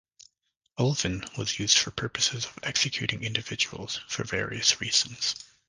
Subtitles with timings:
[0.79, 5.35] Ulven was used for purposes of executing individuals for various reasons.